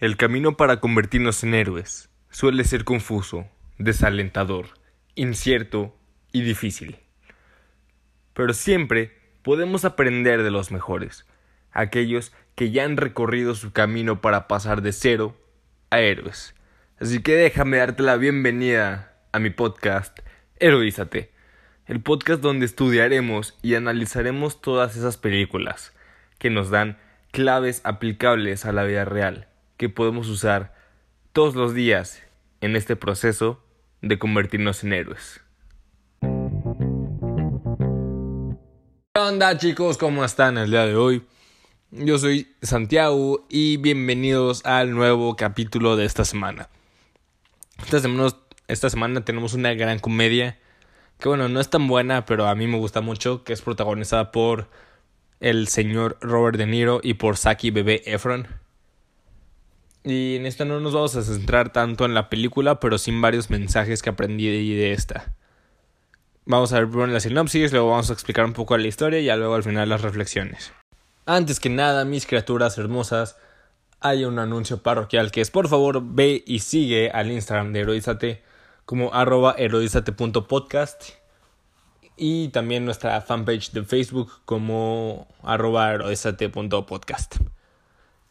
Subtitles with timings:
[0.00, 3.46] El camino para convertirnos en héroes suele ser confuso,
[3.76, 4.68] desalentador,
[5.14, 5.94] incierto
[6.32, 6.96] y difícil.
[8.32, 9.12] Pero siempre
[9.42, 11.26] podemos aprender de los mejores,
[11.70, 15.36] aquellos que ya han recorrido su camino para pasar de cero
[15.90, 16.54] a héroes.
[16.98, 20.20] Así que déjame darte la bienvenida a mi podcast
[20.56, 21.30] Heroízate,
[21.84, 25.92] el podcast donde estudiaremos y analizaremos todas esas películas
[26.38, 26.96] que nos dan
[27.32, 29.49] claves aplicables a la vida real
[29.80, 30.74] que podemos usar
[31.32, 32.22] todos los días
[32.60, 33.64] en este proceso
[34.02, 35.40] de convertirnos en héroes.
[39.14, 39.96] ¿Qué onda chicos?
[39.96, 41.24] ¿Cómo están el día de hoy?
[41.92, 46.68] Yo soy Santiago y bienvenidos al nuevo capítulo de esta semana.
[48.68, 50.58] Esta semana, tenemos una gran comedia
[51.18, 54.30] que bueno, no es tan buena, pero a mí me gusta mucho, que es protagonizada
[54.30, 54.68] por
[55.40, 58.59] el señor Robert De Niro y por Saki Bebé Efron.
[60.02, 63.50] Y en esta no nos vamos a centrar tanto en la película, pero sin varios
[63.50, 65.34] mensajes que aprendí de esta.
[66.46, 69.38] Vamos a ver primero la sinopsis, luego vamos a explicar un poco la historia y
[69.38, 70.72] luego al final las reflexiones.
[71.26, 73.36] Antes que nada, mis criaturas hermosas,
[74.00, 78.42] hay un anuncio parroquial que es por favor ve y sigue al Instagram de Heroízate
[78.86, 79.54] como arroba
[82.16, 85.98] y también nuestra fanpage de Facebook como arroba.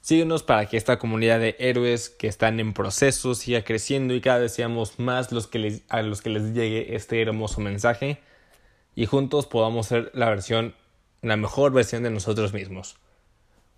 [0.02, 4.40] Síguenos para que esta comunidad de héroes que están en proceso siga creciendo y cada
[4.40, 8.20] vez seamos más los que les, a los que les llegue este hermoso mensaje
[8.96, 10.74] y juntos podamos ser la versión,
[11.22, 12.96] la mejor versión de nosotros mismos.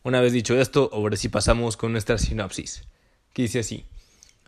[0.03, 2.83] Una vez dicho esto, ahora sí pasamos con nuestra sinopsis,
[3.33, 3.85] que dice así.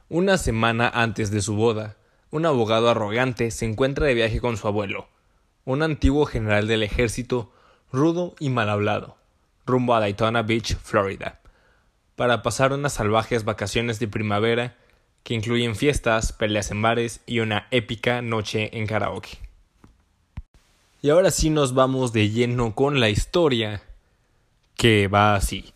[0.10, 1.98] Una semana antes de su boda,
[2.30, 5.08] un abogado arrogante se encuentra de viaje con su abuelo,
[5.66, 7.52] un antiguo general del ejército,
[7.92, 9.18] rudo y mal hablado,
[9.66, 11.43] rumbo a Daytona Beach, Florida
[12.16, 14.76] para pasar unas salvajes vacaciones de primavera
[15.24, 19.40] que incluyen fiestas, peleas en bares y una épica noche en karaoke.
[21.02, 23.82] Y ahora sí nos vamos de lleno con la historia
[24.76, 25.74] que va así.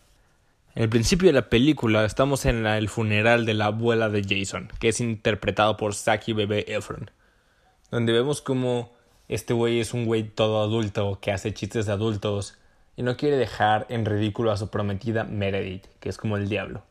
[0.75, 4.72] En el principio de la película estamos en el funeral de la abuela de Jason,
[4.80, 7.09] que es interpretado por Saki Bebe Efron,
[7.90, 8.96] donde vemos como
[9.28, 12.58] este güey es un güey todo adulto que hace chistes de adultos
[12.97, 16.84] y no quiere dejar en ridículo a su prometida Meredith, que es como el diablo.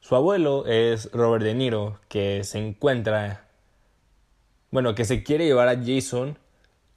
[0.00, 3.44] Su abuelo es Robert De Niro, que se encuentra,
[4.70, 6.38] bueno, que se quiere llevar a Jason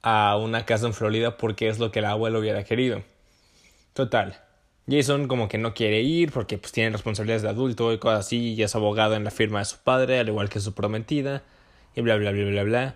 [0.02, 3.02] a una casa en Florida porque es lo que el abuelo hubiera querido.
[3.92, 4.40] Total.
[4.90, 8.54] Jason como que no quiere ir porque pues tiene responsabilidades de adulto y cosas así
[8.54, 11.42] y es abogado en la firma de su padre, al igual que su prometida
[11.94, 12.94] y bla bla bla bla bla.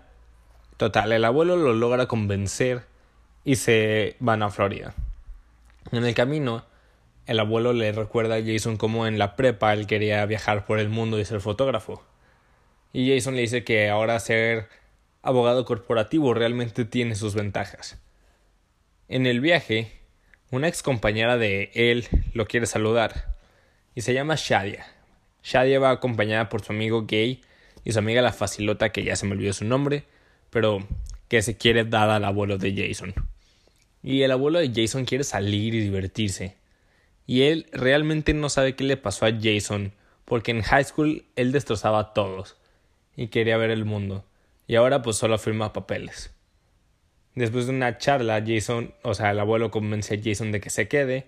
[0.79, 2.96] Total, el abuelo lo logra convencer
[3.47, 4.93] y se van a Florida.
[5.93, 6.67] En el camino,
[7.27, 10.89] el abuelo le recuerda a Jason cómo en la prepa él quería viajar por el
[10.89, 12.03] mundo y ser fotógrafo.
[12.93, 14.69] Y Jason le dice que ahora ser
[15.23, 18.01] abogado corporativo realmente tiene sus ventajas.
[19.07, 19.93] En el viaje,
[20.51, 23.37] una ex compañera de él lo quiere saludar
[23.95, 24.89] y se llama Shadia.
[25.45, 27.43] Shadia va acompañada por su amigo gay
[27.85, 30.03] y su amiga la facilota que ya se me olvidó su nombre,
[30.51, 30.85] pero
[31.29, 33.15] que se quiere dar al abuelo de Jason.
[34.07, 36.55] Y el abuelo de Jason quiere salir y divertirse.
[37.27, 39.95] Y él realmente no sabe qué le pasó a Jason,
[40.25, 42.57] porque en high school él destrozaba a todos
[43.17, 44.25] y quería ver el mundo.
[44.69, 46.33] Y ahora pues solo firma papeles.
[47.35, 50.87] Después de una charla, Jason, o sea, el abuelo convence a Jason de que se
[50.87, 51.27] quede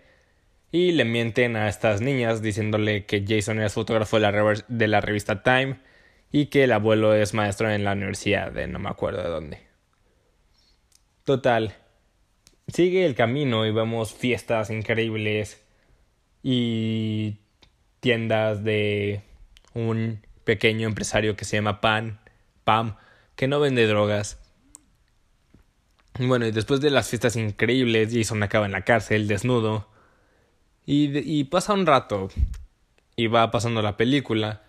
[0.70, 5.00] y le mienten a estas niñas diciéndole que Jason es fotógrafo de la, de la
[5.00, 5.80] revista Time
[6.30, 9.58] y que el abuelo es maestro en la universidad de no me acuerdo de dónde.
[11.24, 11.74] Total,
[12.68, 15.60] sigue el camino y vemos fiestas increíbles
[16.42, 17.38] y
[18.00, 19.22] tiendas de
[19.74, 22.20] un pequeño empresario que se llama Pan,
[22.64, 22.96] Pam,
[23.36, 24.38] que no vende drogas.
[26.18, 29.88] Bueno, y después de las fiestas increíbles, Jason acaba en la cárcel, desnudo.
[30.84, 32.28] Y, y pasa un rato.
[33.14, 34.62] Y va pasando la película.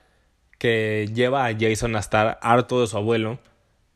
[0.60, 3.40] Que lleva a Jason a estar harto de su abuelo.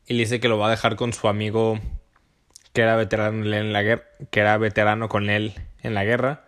[0.06, 1.78] Y le dice que lo va a dejar con su amigo
[2.74, 6.44] que era veterano en la guerra, que era veterano con él en la guerra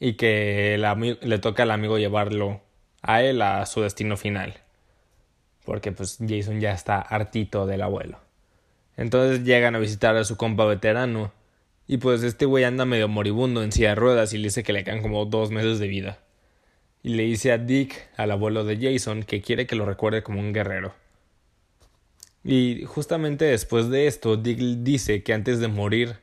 [0.00, 0.76] y que
[1.22, 2.62] le toca al amigo llevarlo
[3.00, 4.54] a él a su destino final.
[5.64, 8.18] Porque pues Jason ya está hartito del abuelo.
[8.96, 11.32] Entonces llegan a visitar a su compa veterano.
[11.86, 14.72] Y pues este güey anda medio moribundo en silla de ruedas y le dice que
[14.72, 16.18] le quedan como dos meses de vida.
[17.04, 20.40] Y le dice a Dick, al abuelo de Jason, que quiere que lo recuerde como
[20.40, 20.94] un guerrero.
[22.48, 26.18] Y justamente después de esto, Dick dice que antes de morir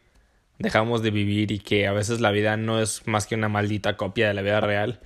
[0.57, 3.97] dejamos de vivir y que a veces la vida no es más que una maldita
[3.97, 5.01] copia de la vida real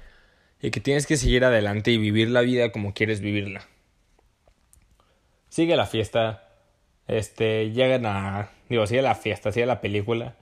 [0.61, 3.65] y que tienes que seguir adelante y vivir la vida como quieres vivirla.
[5.49, 6.49] Sigue la fiesta,
[7.07, 10.35] este, llegan a, digo, sigue la fiesta, sigue la película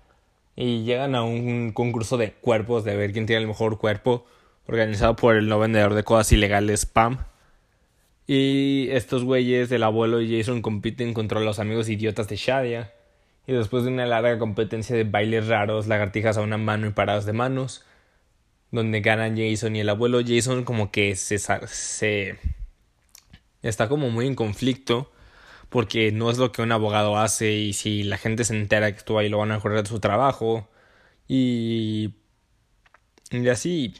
[0.57, 4.25] y llegan a un concurso de cuerpos de ver quién tiene el mejor cuerpo
[4.68, 7.19] organizado por el no vendedor de cosas ilegales Pam.
[8.27, 12.94] Y estos güeyes, el abuelo y Jason compiten contra los amigos idiotas de Shadia.
[13.48, 17.25] Y después de una larga competencia de bailes raros, lagartijas a una mano y paradas
[17.25, 17.86] de manos,
[18.72, 22.38] donde ganan Jason y el abuelo Jason como que se, se
[23.62, 25.12] está como muy en conflicto
[25.69, 29.00] porque no es lo que un abogado hace y si la gente se entera que
[29.00, 30.69] estuvo ahí lo van a correr de su trabajo
[31.28, 32.13] y
[33.31, 33.94] y así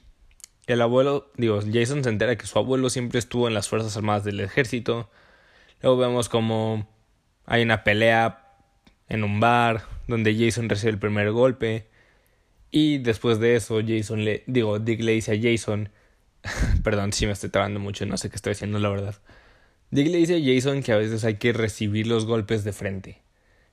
[0.68, 4.24] el abuelo digo Jason se entera que su abuelo siempre estuvo en las fuerzas armadas
[4.24, 5.10] del ejército.
[5.82, 6.88] Luego vemos como
[7.46, 8.48] hay una pelea
[9.08, 11.88] en un bar donde Jason recibe el primer golpe.
[12.72, 15.90] Y después de eso Jason le digo Dick le dice a Jason
[16.84, 19.16] perdón si me estoy trabando mucho no sé qué estoy haciendo la verdad.
[19.92, 23.22] Dick le dice a Jason que a veces hay que recibir los golpes de frente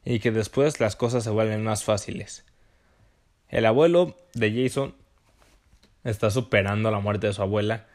[0.05, 2.45] y que después las cosas se vuelven más fáciles.
[3.49, 4.95] El abuelo de Jason
[6.05, 7.87] está superando la muerte de su abuela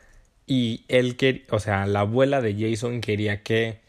[0.46, 3.82] y él quería, o sea, la abuela de Jason quería que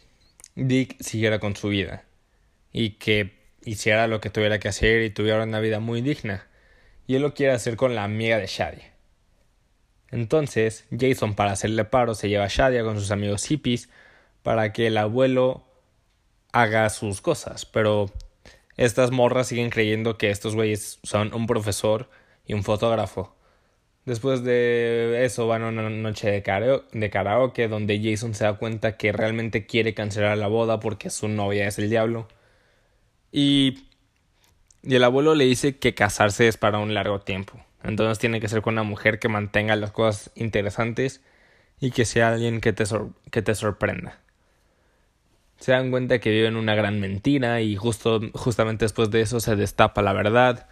[0.57, 2.05] Dick siguiera con su vida
[2.73, 6.47] y que hiciera lo que tuviera que hacer y tuviera una vida muy digna.
[7.07, 8.93] Y él lo quiere hacer con la amiga de Shadia.
[10.11, 13.89] Entonces, Jason, para hacerle paro, se lleva a Shadia con sus amigos hippies
[14.43, 15.65] para que el abuelo
[16.53, 17.67] haga sus cosas.
[17.67, 18.11] Pero
[18.77, 22.11] estas morras siguen creyendo que estos güeyes son un profesor
[22.47, 23.38] y un fotógrafo.
[24.09, 26.43] Después de eso van a una noche de,
[27.11, 31.69] karaoke, donde Jason se da cuenta que realmente quiere cancelar la boda porque su novia
[31.69, 32.27] es el diablo.
[33.33, 33.85] Y,
[34.83, 37.61] y el abuelo le dice que casarse es para un largo tiempo.
[37.85, 41.21] Entonces tiene que ser con una mujer que mantenga las cosas interesantes
[41.79, 42.85] y que sea alguien que te,
[43.31, 44.21] que te sorprenda
[45.59, 49.57] se dan cuenta que viven una gran mentira y justo, justamente después de eso se
[49.57, 50.69] destapa la verdad.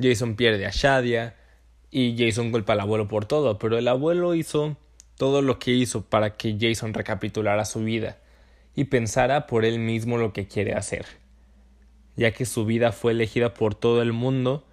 [0.00, 1.37] Jason pierde a Shadia
[1.90, 4.76] y Jason culpa al abuelo por todo, pero el abuelo hizo
[5.16, 8.18] todo lo que hizo para que Jason recapitulara su vida
[8.74, 11.06] y pensara por él mismo lo que quiere hacer,
[12.16, 14.64] ya que su vida fue elegida por todo el mundo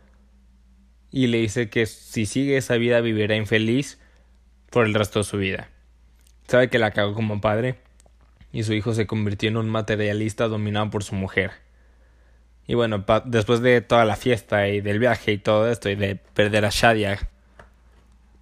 [1.11, 3.99] y le dice que si sigue esa vida vivirá infeliz
[4.69, 5.69] por el resto de su vida.
[6.47, 7.75] Sabe que la cagó como padre
[8.51, 11.64] y su hijo se convirtió en un materialista dominado por su mujer.
[12.67, 16.15] Y bueno, después de toda la fiesta y del viaje y todo esto y de
[16.15, 17.19] perder a Shadia,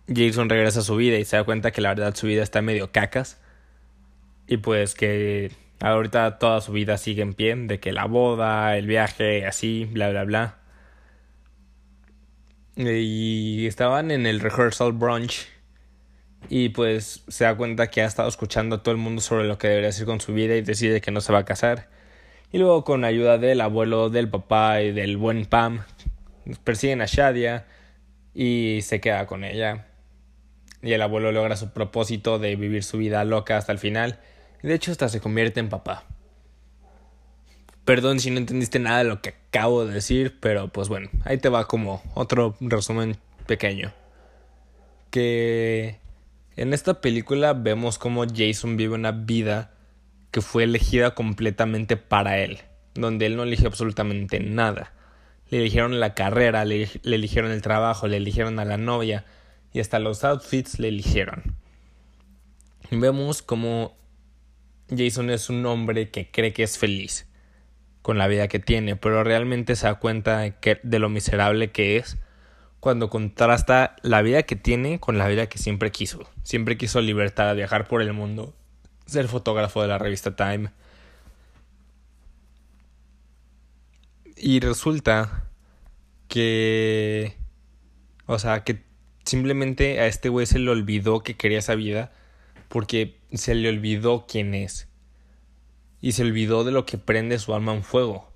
[0.07, 2.61] Jason regresa a su vida y se da cuenta que la verdad su vida está
[2.61, 3.39] medio cacas.
[4.47, 8.87] Y pues que ahorita toda su vida sigue en pie, de que la boda, el
[8.87, 10.57] viaje, así, bla, bla, bla.
[12.75, 15.47] Y estaban en el rehearsal brunch
[16.49, 19.57] y pues se da cuenta que ha estado escuchando a todo el mundo sobre lo
[19.57, 21.89] que debería hacer con su vida y decide que no se va a casar.
[22.53, 25.81] Y luego con ayuda del abuelo, del papá y del buen Pam,
[26.63, 27.65] persiguen a Shadia
[28.35, 29.87] y se queda con ella.
[30.83, 34.19] Y el abuelo logra su propósito de vivir su vida loca hasta el final.
[34.61, 36.05] Y de hecho hasta se convierte en papá.
[37.85, 41.39] Perdón si no entendiste nada de lo que acabo de decir, pero pues bueno, ahí
[41.39, 43.17] te va como otro resumen
[43.47, 43.93] pequeño.
[45.09, 45.97] Que
[46.55, 49.72] en esta película vemos cómo Jason vive una vida
[50.33, 52.61] que fue elegida completamente para él,
[52.95, 54.91] donde él no eligió absolutamente nada.
[55.51, 59.25] Le eligieron la carrera, le, eligieron el trabajo, le eligieron a la novia
[59.73, 61.55] y hasta los outfits le eligieron.
[62.89, 63.95] Vemos cómo
[64.89, 67.27] Jason es un hombre que cree que es feliz
[68.01, 72.17] con la vida que tiene, pero realmente se da cuenta de lo miserable que es
[72.79, 76.27] cuando contrasta la vida que tiene con la vida que siempre quiso.
[76.41, 78.55] Siempre quiso libertad, viajar por el mundo,
[79.05, 80.71] ser fotógrafo de la revista Time.
[84.35, 85.49] Y resulta
[86.27, 87.37] que...
[88.25, 88.83] O sea, que
[89.25, 92.11] simplemente a este güey se le olvidó que quería esa vida
[92.69, 94.87] porque se le olvidó quién es.
[96.01, 98.31] Y se olvidó de lo que prende su alma en fuego.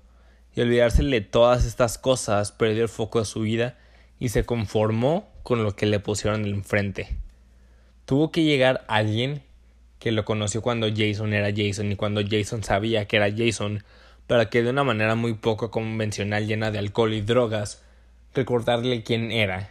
[0.54, 3.78] Y olvidársele todas estas cosas, perdió el foco de su vida
[4.18, 7.16] y se conformó con lo que le pusieron enfrente.
[8.04, 9.42] Tuvo que llegar alguien
[9.98, 13.84] que lo conoció cuando Jason era Jason y cuando Jason sabía que era Jason,
[14.26, 17.82] para que de una manera muy poco convencional llena de alcohol y drogas,
[18.34, 19.70] recordarle quién era.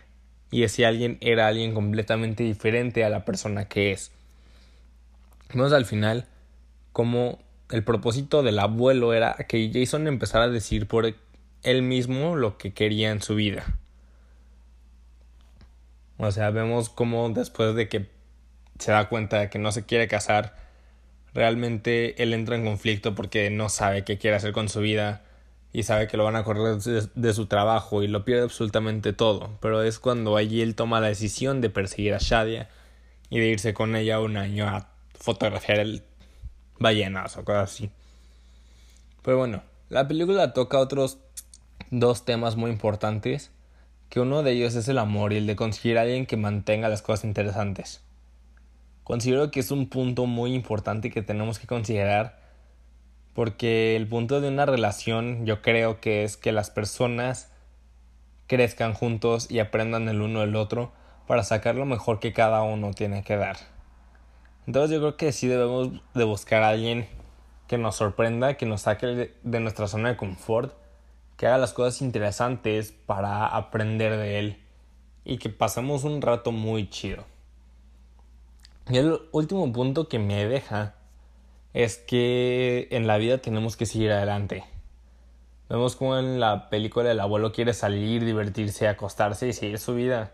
[0.51, 4.11] Y ese alguien era alguien completamente diferente a la persona que es.
[5.53, 6.25] Vemos al final
[6.91, 11.13] como el propósito del abuelo era que Jason empezara a decir por
[11.63, 13.77] él mismo lo que quería en su vida.
[16.17, 18.07] O sea, vemos cómo después de que
[18.79, 20.55] se da cuenta de que no se quiere casar,
[21.33, 25.23] realmente él entra en conflicto porque no sabe qué quiere hacer con su vida
[25.73, 29.51] y sabe que lo van a correr de, su trabajo y lo pierde absolutamente todo.
[29.61, 32.69] Pero es cuando allí él toma la decisión de perseguir a Shadia
[33.29, 36.03] y de irse con ella un año a fotografiar el
[36.79, 37.91] ballenas o cosas así.
[39.21, 41.19] Pero bueno, la película toca otros
[41.91, 43.51] dos temas muy importantes,
[44.09, 46.89] que uno de ellos es el amor y el de conseguir a alguien que mantenga
[46.89, 48.01] las cosas interesantes.
[49.07, 52.41] Considero que es un punto muy importante que tenemos que considerar
[53.33, 57.49] porque el punto de una relación yo creo que es que las personas
[58.47, 60.91] crezcan juntos y aprendan el uno del otro
[61.25, 63.55] para sacar lo mejor que cada uno tiene que dar.
[64.65, 67.07] Entonces yo creo que sí debemos de buscar a alguien
[67.69, 70.73] que nos sorprenda, que nos saque de nuestra zona de confort,
[71.37, 74.63] que haga las cosas interesantes para aprender de él
[75.23, 77.23] y que pasemos un rato muy chido.
[78.89, 80.95] Y el último punto que me deja
[81.73, 84.63] es que en la vida tenemos que seguir adelante.
[85.69, 90.31] Vemos como en la película el abuelo quiere salir, divertirse, acostarse y seguir su vida.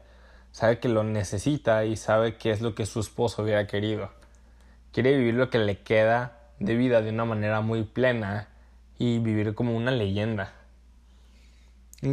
[0.52, 4.12] Sabe que lo necesita y sabe que es lo que su esposo hubiera querido.
[4.92, 8.50] Quiere vivir lo que le queda de vida de una manera muy plena
[9.00, 10.54] y vivir como una leyenda.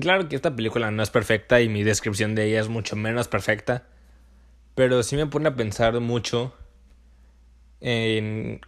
[0.01, 3.29] Claro que esta película no es perfecta y mi descripción de ella es mucho menos
[3.29, 3.83] perfecta,
[4.75, 6.55] pero sí me pone a pensar mucho
[7.81, 8.61] en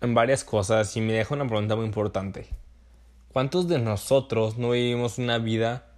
[0.00, 2.48] varias cosas y me deja una pregunta muy importante.
[3.32, 5.88] ¿Cuántos de nosotros no vivimos una vida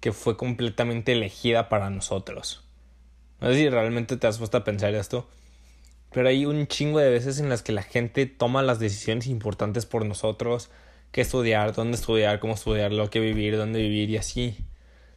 [0.00, 2.64] que fue completamente elegida para nosotros?
[3.40, 5.28] No sé si realmente te has puesto a pensar esto,
[6.12, 9.86] pero hay un chingo de veces en las que la gente toma las decisiones importantes
[9.86, 10.70] por nosotros,
[11.12, 14.58] qué estudiar, dónde estudiar, cómo estudiar, lo que vivir, dónde vivir y así.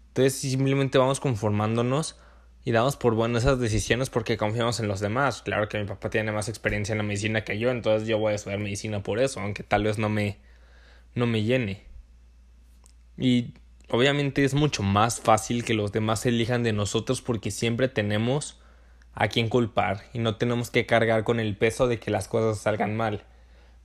[0.07, 2.17] Entonces simplemente vamos conformándonos
[2.65, 5.41] y damos por buenas esas decisiones porque confiamos en los demás.
[5.41, 8.33] Claro que mi papá tiene más experiencia en la medicina que yo, entonces yo voy
[8.33, 10.37] a estudiar medicina por eso, aunque tal vez no me
[11.15, 11.83] no me llene.
[13.17, 13.53] Y
[13.89, 18.59] obviamente es mucho más fácil que los demás elijan de nosotros porque siempre tenemos
[19.13, 22.61] a quien culpar y no tenemos que cargar con el peso de que las cosas
[22.61, 23.23] salgan mal.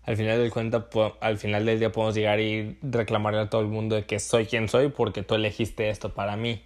[0.03, 0.89] Al final del cuenta,
[1.21, 4.69] al final del día podemos llegar y reclamarle a todo el mundo que soy quien
[4.69, 6.63] soy porque tú elegiste esto para mí.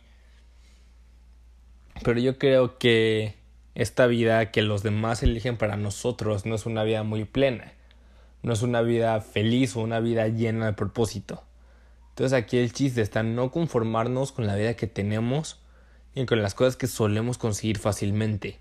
[2.04, 3.36] Pero yo creo que
[3.74, 7.72] esta vida que los demás eligen para nosotros no es una vida muy plena.
[8.42, 11.44] No es una vida feliz o una vida llena de propósito.
[12.10, 15.60] Entonces aquí el chiste está no conformarnos con la vida que tenemos
[16.14, 18.58] y con las cosas que solemos conseguir fácilmente.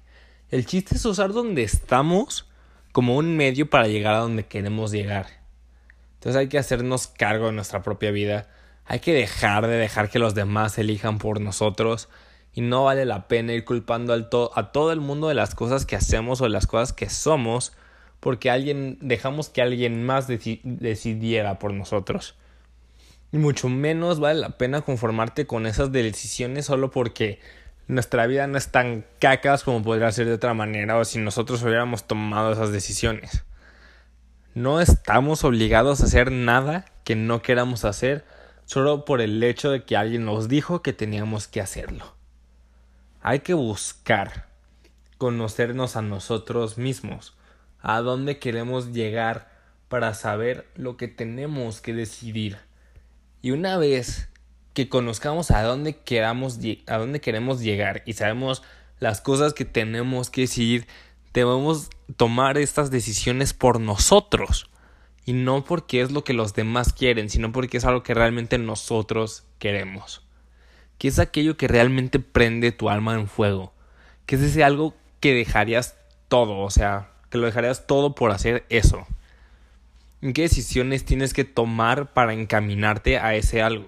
[0.49, 2.47] El chiste es usar donde estamos
[2.91, 5.27] como un medio para llegar a donde queremos llegar.
[6.15, 8.47] Entonces hay que hacernos cargo de nuestra propia vida.
[8.85, 12.09] Hay que dejar de dejar que los demás elijan por nosotros
[12.53, 15.85] y no vale la pena ir culpando al a todo el mundo de las cosas
[15.85, 17.73] que hacemos o de las cosas que somos
[18.19, 22.35] porque alguien dejamos que alguien más decidiera por nosotros.
[23.31, 27.39] Y mucho menos vale la pena conformarte con esas decisiones solo porque
[27.87, 31.63] nuestra vida no es tan cacas como podría ser de otra manera o si nosotros
[31.63, 33.43] hubiéramos tomado esas decisiones.
[34.53, 38.25] No estamos obligados a hacer nada que no queramos hacer
[38.65, 42.20] solo por el hecho de que alguien nos dijo que teníamos que hacerlo.
[43.23, 44.47] Hay que buscar
[45.19, 47.35] conocernos a nosotros mismos,
[47.79, 49.51] a dónde queremos llegar
[49.89, 52.57] para saber lo que tenemos que decidir.
[53.43, 54.29] Y una vez
[54.73, 55.99] que conozcamos a dónde
[56.87, 58.63] a dónde queremos llegar y sabemos
[58.99, 60.87] las cosas que tenemos que decidir,
[61.31, 64.71] debemos tomar estas decisiones por nosotros
[65.25, 68.57] y no porque es lo que los demás quieren, sino porque es algo que realmente
[68.57, 70.23] nosotros queremos
[71.01, 73.73] que es aquello que realmente prende tu alma en fuego,
[74.27, 75.95] que es ese algo que dejarías
[76.27, 79.07] todo, o sea, que lo dejarías todo por hacer eso.
[80.21, 83.87] ¿En qué decisiones tienes que tomar para encaminarte a ese algo?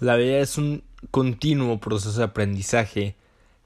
[0.00, 3.14] La vida es un continuo proceso de aprendizaje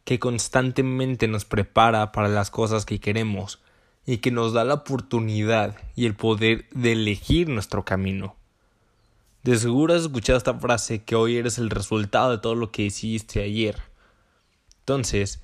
[0.03, 3.61] que constantemente nos prepara para las cosas que queremos
[4.07, 8.35] y que nos da la oportunidad y el poder de elegir nuestro camino.
[9.43, 12.83] De seguro has escuchado esta frase que hoy eres el resultado de todo lo que
[12.83, 13.83] hiciste ayer.
[14.81, 15.43] Entonces,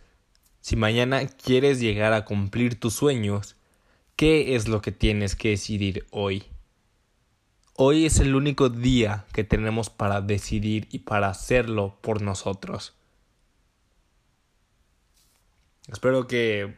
[0.60, 3.56] si mañana quieres llegar a cumplir tus sueños,
[4.14, 6.44] ¿qué es lo que tienes que decidir hoy?
[7.72, 12.94] Hoy es el único día que tenemos para decidir y para hacerlo por nosotros.
[15.88, 16.74] Espero que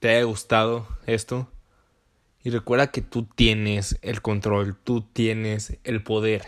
[0.00, 1.48] te haya gustado esto.
[2.44, 6.42] Y recuerda que tú tienes el control, tú tienes el poder.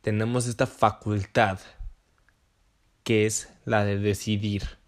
[0.00, 1.58] Tenemos esta facultad
[3.04, 4.78] que es la de decidir.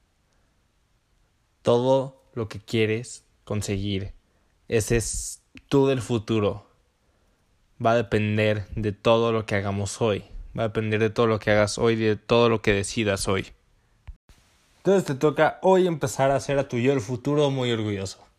[1.61, 4.13] Todo lo que quieres conseguir,
[4.69, 6.67] ese es tú del futuro.
[7.85, 10.25] Va a depender de todo lo que hagamos hoy.
[10.59, 13.47] Va a depender de todo lo que hagas hoy, de todo lo que decidas hoy.
[14.79, 18.32] Entonces te toca hoy empezar a hacer a tu yo del futuro muy orgulloso.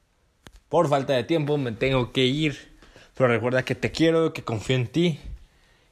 [0.74, 2.80] Por falta de tiempo me tengo que ir.
[3.14, 5.20] Pero recuerda que te quiero, que confío en ti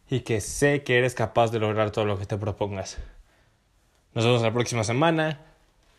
[0.09, 2.97] y que sé que eres capaz de lograr todo lo que te propongas.
[4.15, 5.39] Nos vemos la próxima semana.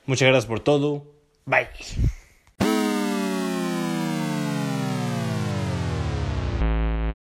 [0.05, 1.05] Muchas gracias por todo.
[1.47, 1.69] Bye.